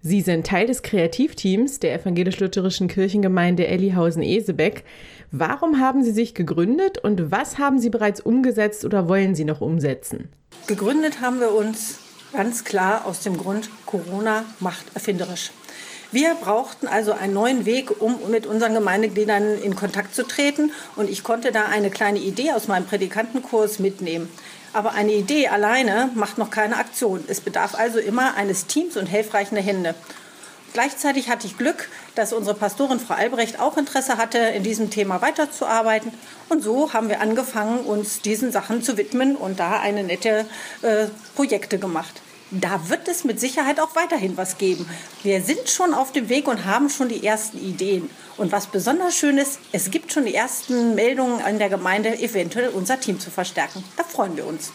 Sie 0.00 0.20
sind 0.20 0.46
Teil 0.46 0.66
des 0.66 0.82
Kreativteams 0.82 1.80
der 1.80 1.94
evangelisch-lutherischen 1.94 2.86
Kirchengemeinde 2.86 3.66
Ellihausen-Esebeck. 3.66 4.84
Warum 5.32 5.80
haben 5.80 6.04
Sie 6.04 6.12
sich 6.12 6.34
gegründet 6.34 6.98
und 6.98 7.30
was 7.30 7.58
haben 7.58 7.80
Sie 7.80 7.90
bereits 7.90 8.20
umgesetzt 8.20 8.84
oder 8.84 9.08
wollen 9.08 9.34
Sie 9.34 9.44
noch 9.44 9.60
umsetzen? 9.60 10.28
Gegründet 10.68 11.20
haben 11.20 11.40
wir 11.40 11.52
uns 11.52 11.98
ganz 12.32 12.64
klar 12.64 13.06
aus 13.06 13.20
dem 13.20 13.36
Grund, 13.36 13.70
Corona 13.86 14.44
macht 14.60 14.84
erfinderisch. 14.94 15.50
Wir 16.10 16.34
brauchten 16.36 16.88
also 16.88 17.12
einen 17.12 17.34
neuen 17.34 17.66
Weg, 17.66 18.00
um 18.00 18.30
mit 18.30 18.46
unseren 18.46 18.72
Gemeindegliedern 18.72 19.58
in 19.60 19.76
Kontakt 19.76 20.14
zu 20.14 20.26
treten. 20.26 20.72
Und 20.96 21.10
ich 21.10 21.22
konnte 21.22 21.52
da 21.52 21.66
eine 21.66 21.90
kleine 21.90 22.18
Idee 22.18 22.52
aus 22.52 22.66
meinem 22.66 22.86
Predikantenkurs 22.86 23.78
mitnehmen. 23.78 24.30
Aber 24.72 24.92
eine 24.92 25.12
Idee 25.12 25.48
alleine 25.48 26.10
macht 26.14 26.38
noch 26.38 26.50
keine 26.50 26.78
Aktion. 26.78 27.24
Es 27.28 27.42
bedarf 27.42 27.74
also 27.74 27.98
immer 27.98 28.36
eines 28.36 28.66
Teams 28.66 28.96
und 28.96 29.06
hilfreicher 29.06 29.60
Hände. 29.60 29.94
Gleichzeitig 30.72 31.28
hatte 31.28 31.46
ich 31.46 31.58
Glück, 31.58 31.88
dass 32.14 32.32
unsere 32.32 32.56
Pastorin 32.56 33.00
Frau 33.00 33.14
Albrecht 33.14 33.60
auch 33.60 33.76
Interesse 33.76 34.16
hatte, 34.16 34.38
in 34.38 34.62
diesem 34.62 34.90
Thema 34.90 35.20
weiterzuarbeiten. 35.20 36.12
Und 36.48 36.62
so 36.62 36.94
haben 36.94 37.10
wir 37.10 37.20
angefangen, 37.20 37.80
uns 37.80 38.22
diesen 38.22 38.50
Sachen 38.50 38.82
zu 38.82 38.96
widmen 38.96 39.36
und 39.36 39.60
da 39.60 39.80
eine 39.80 40.04
nette 40.04 40.46
äh, 40.82 41.06
Projekte 41.34 41.78
gemacht 41.78 42.22
da 42.50 42.88
wird 42.88 43.08
es 43.08 43.24
mit 43.24 43.38
Sicherheit 43.40 43.80
auch 43.80 43.94
weiterhin 43.94 44.36
was 44.36 44.58
geben. 44.58 44.88
Wir 45.22 45.42
sind 45.42 45.68
schon 45.68 45.94
auf 45.94 46.12
dem 46.12 46.28
Weg 46.28 46.48
und 46.48 46.64
haben 46.64 46.88
schon 46.88 47.08
die 47.08 47.24
ersten 47.24 47.58
Ideen. 47.58 48.08
Und 48.36 48.52
was 48.52 48.68
besonders 48.68 49.14
schön 49.14 49.38
ist, 49.38 49.58
es 49.72 49.90
gibt 49.90 50.12
schon 50.12 50.24
die 50.24 50.34
ersten 50.34 50.94
Meldungen 50.94 51.42
an 51.42 51.58
der 51.58 51.68
Gemeinde, 51.68 52.18
eventuell 52.18 52.68
unser 52.68 53.00
Team 53.00 53.20
zu 53.20 53.30
verstärken. 53.30 53.84
Da 53.96 54.04
freuen 54.04 54.36
wir 54.36 54.46
uns. 54.46 54.72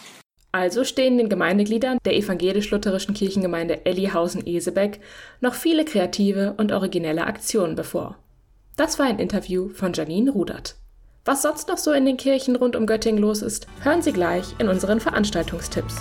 Also 0.52 0.84
stehen 0.84 1.18
den 1.18 1.30
Gemeindegliedern 1.30 1.98
der 2.06 2.16
evangelisch-lutherischen 2.16 3.16
Kirchengemeinde 3.16 3.86
Ellihausen-Esebeck 3.86 5.00
noch 5.42 5.56
viele 5.56 5.84
kreative 5.84 6.54
und 6.58 6.72
originelle 6.72 7.26
Aktionen 7.26 7.76
bevor. 7.76 8.20
Das 8.76 9.00
war 9.00 9.08
ein 9.08 9.18
Interview 9.18 9.70
von 9.70 9.94
Janine 9.94 10.30
Rudert. 10.32 10.76
Was 11.26 11.42
sonst 11.42 11.70
noch 11.70 11.78
so 11.78 11.92
in 11.92 12.06
den 12.06 12.18
Kirchen 12.18 12.56
rund 12.56 12.76
um 12.76 12.86
Göttingen 12.86 13.22
los 13.22 13.42
ist, 13.42 13.66
hören 13.82 14.02
Sie 14.02 14.14
gleich 14.14 14.46
in 14.60 14.68
unseren 14.68 15.00
Veranstaltungstipps. 15.00 15.96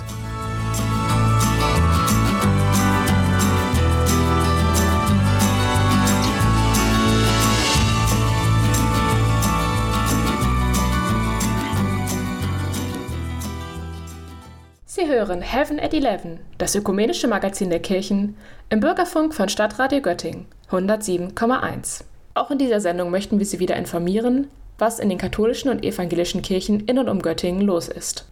Sie 15.03 15.09
hören 15.09 15.43
Heaven 15.43 15.81
at 15.81 15.95
Eleven, 15.95 16.39
das 16.59 16.77
ökumenische 16.77 17.27
Magazin 17.27 17.71
der 17.71 17.81
Kirchen, 17.81 18.37
im 18.71 18.79
Bürgerfunk 18.79 19.35
von 19.35 19.49
Stadtradio 19.49 20.01
Göttingen 20.01 20.47
107,1. 20.71 22.05
Auch 22.35 22.53
in 22.53 22.59
dieser 22.59 22.81
Sendung 22.81 23.11
möchten 23.11 23.41
wir 23.41 23.47
Sie 23.47 23.59
wieder 23.59 23.75
informieren, 23.75 24.47
was 24.79 25.01
in 25.01 25.09
den 25.09 25.19
katholischen 25.19 25.71
und 25.71 25.85
evangelischen 25.85 26.43
Kirchen 26.43 26.87
in 26.87 27.01
und 27.01 27.09
um 27.09 27.21
Göttingen 27.21 27.63
los 27.63 27.89
ist. 27.89 28.27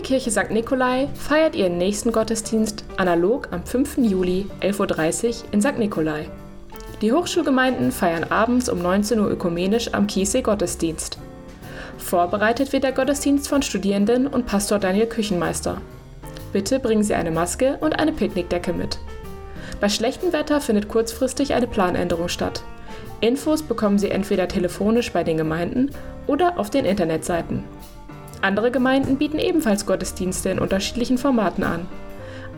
Die 0.00 0.04
Unikirche 0.14 0.30
St. 0.30 0.50
Nikolai 0.50 1.08
feiert 1.12 1.54
ihren 1.54 1.76
nächsten 1.76 2.10
Gottesdienst 2.10 2.84
analog 2.96 3.48
am 3.50 3.66
5. 3.66 3.98
Juli 3.98 4.46
11.30 4.62 5.26
Uhr 5.26 5.34
in 5.52 5.60
St. 5.60 5.78
Nikolai. 5.78 6.26
Die 7.02 7.12
Hochschulgemeinden 7.12 7.92
feiern 7.92 8.24
abends 8.24 8.70
um 8.70 8.80
19 8.80 9.20
Uhr 9.20 9.30
ökumenisch 9.30 9.92
am 9.92 10.06
Kiesee 10.06 10.40
Gottesdienst. 10.40 11.18
Vorbereitet 11.98 12.72
wird 12.72 12.84
der 12.84 12.92
Gottesdienst 12.92 13.46
von 13.46 13.60
Studierenden 13.60 14.26
und 14.26 14.46
Pastor 14.46 14.78
Daniel 14.78 15.06
Küchenmeister. 15.06 15.82
Bitte 16.54 16.78
bringen 16.78 17.02
Sie 17.02 17.14
eine 17.14 17.30
Maske 17.30 17.76
und 17.80 17.98
eine 17.98 18.12
Picknickdecke 18.12 18.72
mit. 18.72 18.98
Bei 19.82 19.90
schlechtem 19.90 20.32
Wetter 20.32 20.62
findet 20.62 20.88
kurzfristig 20.88 21.52
eine 21.52 21.66
Planänderung 21.66 22.28
statt. 22.28 22.62
Infos 23.20 23.62
bekommen 23.62 23.98
Sie 23.98 24.10
entweder 24.10 24.48
telefonisch 24.48 25.12
bei 25.12 25.24
den 25.24 25.36
Gemeinden 25.36 25.90
oder 26.26 26.58
auf 26.58 26.70
den 26.70 26.86
Internetseiten. 26.86 27.64
Andere 28.42 28.70
Gemeinden 28.70 29.16
bieten 29.16 29.38
ebenfalls 29.38 29.86
Gottesdienste 29.86 30.48
in 30.48 30.58
unterschiedlichen 30.58 31.18
Formaten 31.18 31.64
an. 31.64 31.86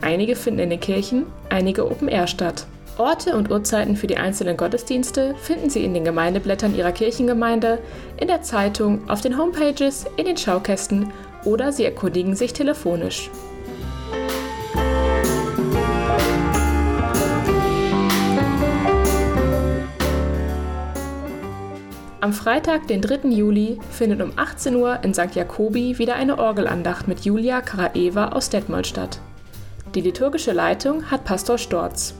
Einige 0.01 0.35
finden 0.35 0.59
in 0.59 0.69
den 0.69 0.79
Kirchen, 0.79 1.25
einige 1.49 1.89
Open 1.89 2.07
Air 2.07 2.27
statt. 2.27 2.65
Orte 2.97 3.35
und 3.35 3.49
Uhrzeiten 3.49 3.95
für 3.95 4.07
die 4.07 4.17
einzelnen 4.17 4.55
Gottesdienste 4.55 5.33
finden 5.35 5.69
Sie 5.69 5.83
in 5.83 5.93
den 5.93 6.05
Gemeindeblättern 6.05 6.75
Ihrer 6.75 6.91
Kirchengemeinde, 6.91 7.79
in 8.17 8.27
der 8.27 8.43
Zeitung, 8.43 9.09
auf 9.09 9.21
den 9.21 9.37
Homepages, 9.37 10.05
in 10.15 10.25
den 10.25 10.37
Schaukästen 10.37 11.11
oder 11.43 11.71
Sie 11.71 11.85
erkundigen 11.85 12.35
sich 12.35 12.53
telefonisch. 12.53 13.29
Am 22.23 22.31
Freitag, 22.31 22.87
den 22.87 23.01
3. 23.01 23.27
Juli, 23.31 23.79
findet 23.91 24.21
um 24.21 24.31
18 24.37 24.77
Uhr 24.77 25.03
in 25.03 25.13
St. 25.13 25.35
Jakobi 25.35 25.97
wieder 25.97 26.15
eine 26.15 26.39
Orgelandacht 26.39 27.05
mit 27.05 27.25
Julia 27.25 27.59
Karaeva 27.59 28.29
aus 28.29 28.49
Detmold 28.49 28.87
statt. 28.87 29.19
Die 29.93 29.99
liturgische 29.99 30.53
Leitung 30.53 31.11
hat 31.11 31.25
Pastor 31.25 31.57
Storz. 31.57 32.13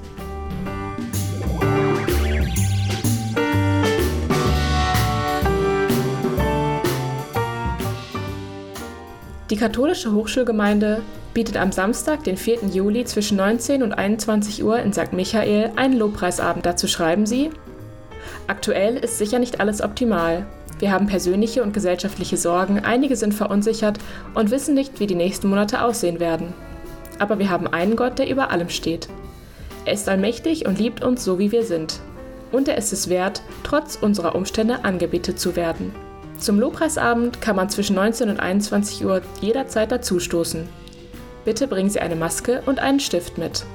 Die 9.50 9.55
katholische 9.55 10.12
Hochschulgemeinde 10.12 11.01
bietet 11.33 11.55
am 11.55 11.72
Samstag, 11.72 12.25
den 12.25 12.36
4. 12.36 12.65
Juli 12.74 13.05
zwischen 13.05 13.38
19 13.38 13.81
und 13.81 13.93
21 13.93 14.65
Uhr 14.65 14.79
in 14.79 14.91
St. 14.91 15.13
Michael 15.13 15.72
einen 15.77 15.98
Lobpreisabend. 15.98 16.65
Dazu 16.65 16.88
schreiben 16.88 17.25
sie, 17.25 17.51
Aktuell 18.47 18.97
ist 18.97 19.17
sicher 19.17 19.39
nicht 19.39 19.59
alles 19.59 19.81
optimal. 19.81 20.45
Wir 20.79 20.91
haben 20.91 21.07
persönliche 21.07 21.63
und 21.63 21.73
gesellschaftliche 21.73 22.35
Sorgen, 22.35 22.79
einige 22.79 23.15
sind 23.15 23.33
verunsichert 23.33 24.00
und 24.33 24.51
wissen 24.51 24.73
nicht, 24.75 25.00
wie 25.00 25.07
die 25.07 25.15
nächsten 25.15 25.47
Monate 25.47 25.81
aussehen 25.81 26.19
werden. 26.19 26.53
Aber 27.19 27.39
wir 27.39 27.50
haben 27.50 27.67
einen 27.67 27.95
Gott, 27.95 28.19
der 28.19 28.29
über 28.29 28.51
allem 28.51 28.69
steht. 28.69 29.07
Er 29.85 29.93
ist 29.93 30.09
allmächtig 30.09 30.65
und 30.65 30.79
liebt 30.79 31.03
uns 31.03 31.23
so, 31.23 31.39
wie 31.39 31.51
wir 31.51 31.63
sind. 31.63 32.00
Und 32.51 32.67
er 32.67 32.77
ist 32.77 32.93
es 32.93 33.09
wert, 33.09 33.41
trotz 33.63 33.95
unserer 33.95 34.35
Umstände 34.35 34.83
angebetet 34.83 35.39
zu 35.39 35.55
werden. 35.55 35.93
Zum 36.38 36.59
Lobpreisabend 36.59 37.41
kann 37.41 37.55
man 37.55 37.69
zwischen 37.69 37.95
19 37.95 38.29
und 38.29 38.39
21 38.39 39.05
Uhr 39.05 39.21
jederzeit 39.39 39.91
dazustoßen. 39.91 40.67
Bitte 41.45 41.67
bringen 41.67 41.89
Sie 41.89 42.00
eine 42.00 42.15
Maske 42.15 42.62
und 42.65 42.79
einen 42.79 43.00
Stift 43.00 43.38
mit. 43.38 43.65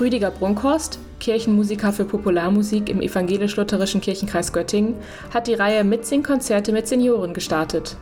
Rüdiger 0.00 0.32
Brunkhorst, 0.32 0.98
Kirchenmusiker 1.20 1.92
für 1.92 2.04
Popularmusik 2.04 2.88
im 2.88 3.00
evangelisch-lutherischen 3.00 4.00
Kirchenkreis 4.00 4.52
Göttingen, 4.52 4.96
hat 5.32 5.46
die 5.46 5.54
Reihe 5.54 5.84
Mitsing-Konzerte 5.84 6.72
mit 6.72 6.88
Senioren 6.88 7.32
gestartet. 7.32 7.96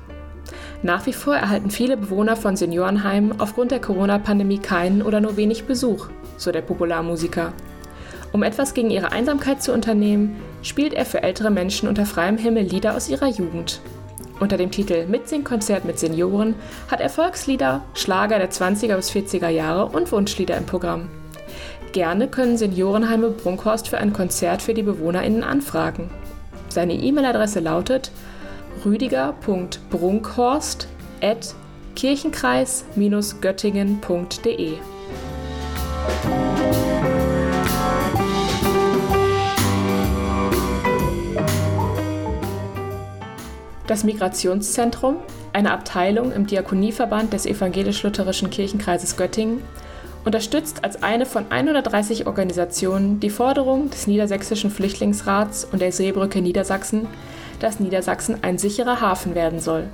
Nach 0.82 1.04
wie 1.04 1.12
vor 1.12 1.36
erhalten 1.36 1.70
viele 1.70 1.98
Bewohner 1.98 2.34
von 2.36 2.56
Seniorenheimen 2.56 3.40
aufgrund 3.40 3.72
der 3.72 3.80
Corona-Pandemie 3.80 4.58
keinen 4.58 5.02
oder 5.02 5.20
nur 5.20 5.36
wenig 5.36 5.64
Besuch, 5.64 6.08
so 6.38 6.50
der 6.50 6.62
Popularmusiker. 6.62 7.52
Um 8.32 8.42
etwas 8.42 8.72
gegen 8.72 8.90
ihre 8.90 9.12
Einsamkeit 9.12 9.62
zu 9.62 9.74
unternehmen, 9.74 10.36
spielt 10.62 10.94
er 10.94 11.04
für 11.04 11.22
ältere 11.22 11.50
Menschen 11.50 11.90
unter 11.90 12.06
freiem 12.06 12.38
Himmel 12.38 12.64
Lieder 12.64 12.96
aus 12.96 13.10
ihrer 13.10 13.28
Jugend. 13.28 13.82
Unter 14.40 14.56
dem 14.56 14.70
Titel 14.70 15.06
Mitsing-Konzert 15.06 15.84
mit 15.84 15.98
Senioren 15.98 16.54
hat 16.90 17.00
er 17.02 17.10
Volkslieder, 17.10 17.82
Schlager 17.92 18.38
der 18.38 18.50
20er 18.50 18.96
bis 18.96 19.10
40er 19.10 19.50
Jahre 19.50 19.86
und 19.86 20.10
Wunschlieder 20.10 20.56
im 20.56 20.64
Programm. 20.64 21.10
Gerne 21.92 22.26
können 22.26 22.56
Seniorenheime 22.56 23.28
Brunkhorst 23.28 23.88
für 23.88 23.98
ein 23.98 24.14
Konzert 24.14 24.62
für 24.62 24.72
die 24.72 24.82
BewohnerInnen 24.82 25.44
anfragen. 25.44 26.08
Seine 26.70 26.94
E-Mail-Adresse 26.94 27.60
lautet 27.60 28.10
rüdiger.brunkhorst 28.82 30.88
at 31.20 31.54
kirchenkreis-göttingen.de. 31.94 34.72
Das 43.86 44.04
Migrationszentrum, 44.04 45.16
eine 45.52 45.72
Abteilung 45.72 46.32
im 46.32 46.46
Diakonieverband 46.46 47.34
des 47.34 47.44
Evangelisch-Lutherischen 47.44 48.48
Kirchenkreises 48.48 49.18
Göttingen, 49.18 49.60
unterstützt 50.24 50.84
als 50.84 51.02
eine 51.02 51.26
von 51.26 51.46
130 51.50 52.26
Organisationen 52.26 53.20
die 53.20 53.30
Forderung 53.30 53.90
des 53.90 54.06
Niedersächsischen 54.06 54.70
Flüchtlingsrats 54.70 55.64
und 55.64 55.80
der 55.80 55.92
Seebrücke 55.92 56.40
Niedersachsen, 56.40 57.06
dass 57.60 57.80
Niedersachsen 57.80 58.38
ein 58.42 58.58
sicherer 58.58 59.00
Hafen 59.00 59.34
werden 59.34 59.60
soll. 59.60 59.88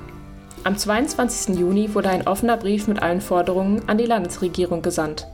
Am 0.65 0.77
22. 0.77 1.57
Juni 1.57 1.95
wurde 1.95 2.11
ein 2.11 2.27
offener 2.27 2.57
Brief 2.57 2.89
mit 2.89 3.01
allen 3.01 3.21
Forderungen 3.21 3.89
an 3.89 3.99
die 3.99 4.07
Landesregierung 4.07 4.83
gesandt. 4.83 5.27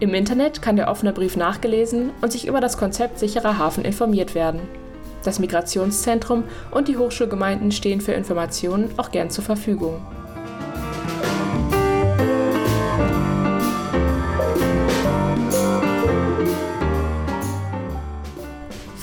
Im 0.00 0.12
Internet 0.12 0.60
kann 0.60 0.76
der 0.76 0.88
offene 0.90 1.12
Brief 1.12 1.36
nachgelesen 1.36 2.10
und 2.20 2.32
sich 2.32 2.46
über 2.46 2.60
das 2.60 2.76
Konzept 2.76 3.18
sicherer 3.18 3.58
Hafen 3.58 3.84
informiert 3.84 4.34
werden. 4.34 4.60
Das 5.24 5.38
Migrationszentrum 5.38 6.44
und 6.70 6.88
die 6.88 6.96
Hochschulgemeinden 6.96 7.72
stehen 7.72 8.00
für 8.00 8.12
Informationen 8.12 8.90
auch 8.96 9.10
gern 9.10 9.30
zur 9.30 9.44
Verfügung. 9.44 10.00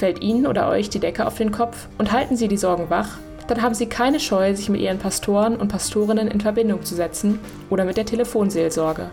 Fällt 0.04 0.22
Ihnen 0.22 0.48
oder 0.48 0.68
euch 0.68 0.90
die 0.90 1.00
Decke 1.00 1.26
auf 1.26 1.38
den 1.38 1.54
Kopf 1.54 1.88
und 1.98 2.12
halten 2.12 2.36
Sie 2.36 2.50
die 2.50 2.58
Sorgen 2.58 2.90
wach, 2.90 3.20
dann 3.48 3.62
haben 3.62 3.74
Sie 3.74 3.86
keine 3.86 4.20
Scheu, 4.20 4.54
sich 4.54 4.68
mit 4.68 4.82
Ihren 4.82 5.00
Pastoren 5.00 5.56
und 5.56 5.70
Pastorinnen 5.70 6.28
in 6.28 6.42
Verbindung 6.42 6.84
zu 6.84 6.94
setzen 6.94 7.40
oder 7.70 7.86
mit 7.86 7.96
der 7.96 8.06
Telefonseelsorge. 8.06 9.12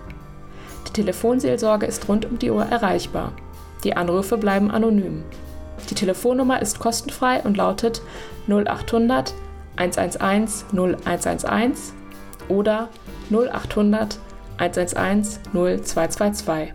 Die 0.89 0.93
Telefonseelsorge 0.93 1.87
ist 1.87 2.09
rund 2.09 2.25
um 2.25 2.41
die 2.41 2.51
Uhr 2.51 2.65
erreichbar. 2.65 3.31
Die 3.85 3.97
Anrufe 3.97 4.37
bleiben 4.37 4.73
anonym. 4.73 5.23
Die 5.91 5.95
Telefonnummer 5.95 6.61
ist 6.61 6.81
kostenfrei 6.81 7.41
und 7.45 7.57
lautet 7.57 8.03
0800 8.49 9.33
111 9.77 10.65
0111 10.73 11.93
oder 12.49 12.89
0800 13.31 14.19
111 14.59 15.39
0222. 15.53 16.75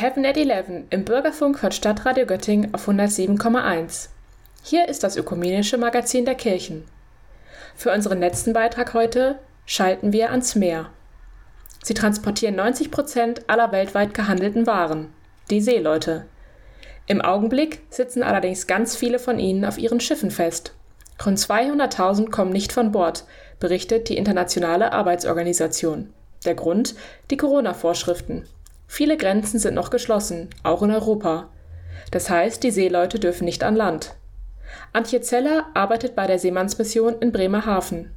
Heaven 0.00 0.24
at 0.26 0.36
11 0.36 0.84
im 0.90 1.04
Bürgerfunk 1.04 1.58
von 1.58 1.72
Stadtradio 1.72 2.24
Göttingen 2.24 2.72
auf 2.72 2.88
107,1. 2.88 4.10
Hier 4.62 4.88
ist 4.88 5.02
das 5.02 5.16
ökumenische 5.16 5.76
Magazin 5.76 6.24
der 6.24 6.36
Kirchen. 6.36 6.84
Für 7.74 7.92
unseren 7.92 8.20
letzten 8.20 8.52
Beitrag 8.52 8.94
heute 8.94 9.40
schalten 9.66 10.12
wir 10.12 10.30
ans 10.30 10.54
Meer. 10.54 10.90
Sie 11.82 11.94
transportieren 11.94 12.54
90 12.54 12.92
Prozent 12.92 13.42
aller 13.48 13.72
weltweit 13.72 14.14
gehandelten 14.14 14.68
Waren, 14.68 15.12
die 15.50 15.60
Seeleute. 15.60 16.26
Im 17.08 17.20
Augenblick 17.20 17.80
sitzen 17.90 18.22
allerdings 18.22 18.68
ganz 18.68 18.94
viele 18.94 19.18
von 19.18 19.40
ihnen 19.40 19.64
auf 19.64 19.78
ihren 19.78 19.98
Schiffen 19.98 20.30
fest. 20.30 20.74
Rund 21.26 21.40
200.000 21.40 22.30
kommen 22.30 22.52
nicht 22.52 22.72
von 22.72 22.92
Bord, 22.92 23.24
berichtet 23.58 24.08
die 24.08 24.16
Internationale 24.16 24.92
Arbeitsorganisation. 24.92 26.14
Der 26.44 26.54
Grund? 26.54 26.94
Die 27.32 27.36
Corona-Vorschriften. 27.36 28.44
Viele 28.88 29.16
Grenzen 29.16 29.60
sind 29.60 29.74
noch 29.74 29.90
geschlossen, 29.90 30.48
auch 30.64 30.82
in 30.82 30.90
Europa. 30.90 31.48
Das 32.10 32.30
heißt, 32.30 32.62
die 32.64 32.70
Seeleute 32.70 33.20
dürfen 33.20 33.44
nicht 33.44 33.62
an 33.62 33.76
Land. 33.76 34.14
Antje 34.92 35.20
Zeller 35.20 35.66
arbeitet 35.74 36.16
bei 36.16 36.26
der 36.26 36.38
Seemannsmission 36.38 37.16
in 37.20 37.30
Bremerhaven. 37.30 38.10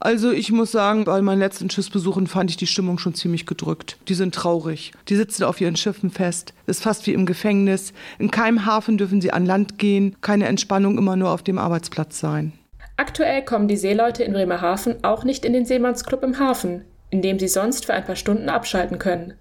Also 0.00 0.30
ich 0.30 0.52
muss 0.52 0.70
sagen, 0.70 1.04
bei 1.04 1.20
meinen 1.22 1.40
letzten 1.40 1.70
Schiffsbesuchen 1.70 2.28
fand 2.28 2.50
ich 2.50 2.56
die 2.56 2.68
Stimmung 2.68 2.98
schon 2.98 3.14
ziemlich 3.14 3.46
gedrückt. 3.46 3.96
Die 4.06 4.14
sind 4.14 4.34
traurig. 4.34 4.92
Die 5.08 5.16
sitzen 5.16 5.42
auf 5.42 5.60
ihren 5.60 5.74
Schiffen 5.74 6.10
fest. 6.10 6.54
Ist 6.66 6.84
fast 6.84 7.06
wie 7.08 7.14
im 7.14 7.26
Gefängnis. 7.26 7.92
In 8.18 8.30
keinem 8.30 8.64
Hafen 8.64 8.96
dürfen 8.96 9.20
sie 9.20 9.32
an 9.32 9.44
Land 9.44 9.78
gehen. 9.78 10.14
Keine 10.20 10.46
Entspannung 10.46 10.98
immer 10.98 11.16
nur 11.16 11.30
auf 11.30 11.42
dem 11.42 11.58
Arbeitsplatz 11.58 12.20
sein. 12.20 12.52
Aktuell 12.96 13.44
kommen 13.44 13.66
die 13.66 13.76
Seeleute 13.76 14.22
in 14.22 14.32
Bremerhaven 14.34 15.02
auch 15.02 15.24
nicht 15.24 15.44
in 15.44 15.52
den 15.52 15.64
Seemannsclub 15.64 16.22
im 16.22 16.38
Hafen, 16.38 16.84
in 17.10 17.22
dem 17.22 17.38
sie 17.40 17.48
sonst 17.48 17.86
für 17.86 17.94
ein 17.94 18.04
paar 18.04 18.16
Stunden 18.16 18.48
abschalten 18.48 18.98
können. 18.98 19.34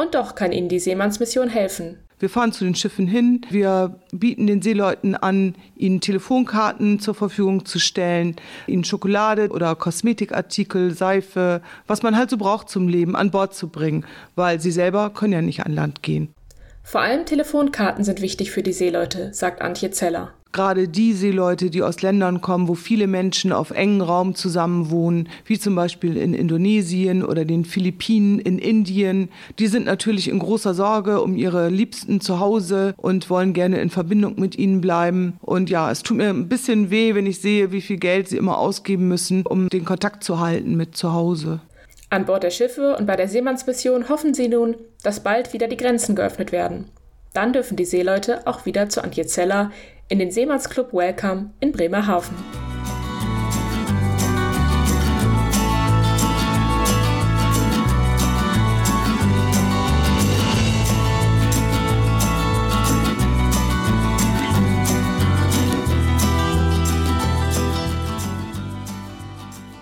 Und 0.00 0.14
doch 0.14 0.36
kann 0.36 0.52
ihnen 0.52 0.68
die 0.68 0.78
Seemannsmission 0.78 1.48
helfen. 1.48 1.98
Wir 2.20 2.30
fahren 2.30 2.52
zu 2.52 2.64
den 2.64 2.74
Schiffen 2.74 3.06
hin, 3.06 3.42
wir 3.50 4.00
bieten 4.12 4.46
den 4.46 4.62
Seeleuten 4.62 5.14
an, 5.14 5.54
ihnen 5.76 6.00
Telefonkarten 6.00 7.00
zur 7.00 7.14
Verfügung 7.14 7.64
zu 7.64 7.78
stellen, 7.78 8.36
ihnen 8.66 8.84
Schokolade 8.84 9.48
oder 9.50 9.74
Kosmetikartikel, 9.74 10.92
Seife, 10.92 11.62
was 11.86 12.02
man 12.02 12.16
halt 12.16 12.30
so 12.30 12.36
braucht 12.36 12.68
zum 12.68 12.88
Leben, 12.88 13.14
an 13.14 13.30
Bord 13.30 13.54
zu 13.54 13.68
bringen, 13.68 14.04
weil 14.34 14.60
sie 14.60 14.70
selber 14.70 15.10
können 15.10 15.32
ja 15.32 15.42
nicht 15.42 15.66
an 15.66 15.72
Land 15.72 16.02
gehen. 16.02 16.32
Vor 16.82 17.02
allem 17.02 17.26
Telefonkarten 17.26 18.02
sind 18.02 18.22
wichtig 18.22 18.50
für 18.50 18.62
die 18.62 18.72
Seeleute, 18.72 19.34
sagt 19.34 19.62
Antje 19.62 19.90
Zeller. 19.90 20.32
Gerade 20.52 20.88
die 20.88 21.12
Seeleute, 21.12 21.68
die 21.68 21.82
aus 21.82 22.00
Ländern 22.00 22.40
kommen, 22.40 22.68
wo 22.68 22.74
viele 22.74 23.06
Menschen 23.06 23.52
auf 23.52 23.70
engen 23.70 24.00
Raum 24.00 24.34
zusammenwohnen, 24.34 25.28
wie 25.44 25.58
zum 25.58 25.74
Beispiel 25.74 26.16
in 26.16 26.32
Indonesien 26.32 27.22
oder 27.22 27.44
den 27.44 27.64
Philippinen, 27.66 28.38
in 28.38 28.58
Indien, 28.58 29.28
die 29.58 29.66
sind 29.66 29.84
natürlich 29.84 30.28
in 30.28 30.38
großer 30.38 30.72
Sorge 30.72 31.20
um 31.20 31.36
ihre 31.36 31.68
Liebsten 31.68 32.20
zu 32.20 32.40
Hause 32.40 32.94
und 32.96 33.28
wollen 33.28 33.52
gerne 33.52 33.80
in 33.80 33.90
Verbindung 33.90 34.40
mit 34.40 34.56
ihnen 34.56 34.80
bleiben. 34.80 35.38
Und 35.42 35.68
ja, 35.68 35.90
es 35.90 36.02
tut 36.02 36.16
mir 36.16 36.30
ein 36.30 36.48
bisschen 36.48 36.90
weh, 36.90 37.14
wenn 37.14 37.26
ich 37.26 37.40
sehe, 37.40 37.70
wie 37.70 37.82
viel 37.82 37.98
Geld 37.98 38.28
sie 38.28 38.38
immer 38.38 38.58
ausgeben 38.58 39.06
müssen, 39.06 39.44
um 39.44 39.68
den 39.68 39.84
Kontakt 39.84 40.24
zu 40.24 40.40
halten 40.40 40.76
mit 40.76 40.96
zu 40.96 41.12
Hause. 41.12 41.60
An 42.10 42.24
Bord 42.24 42.42
der 42.42 42.50
Schiffe 42.50 42.96
und 42.96 43.06
bei 43.06 43.16
der 43.16 43.28
Seemannsmission 43.28 44.08
hoffen 44.08 44.32
sie 44.32 44.48
nun, 44.48 44.76
dass 45.02 45.22
bald 45.22 45.52
wieder 45.52 45.68
die 45.68 45.76
Grenzen 45.76 46.16
geöffnet 46.16 46.52
werden. 46.52 46.86
Dann 47.34 47.52
dürfen 47.52 47.76
die 47.76 47.84
Seeleute 47.84 48.46
auch 48.46 48.64
wieder 48.64 48.88
zu 48.88 49.04
Antje 49.04 49.26
Zeller 49.26 49.70
in 50.08 50.18
den 50.18 50.30
Seemannsclub 50.30 50.92
Welcome 50.92 51.50
in 51.60 51.72
Bremerhaven. 51.72 52.34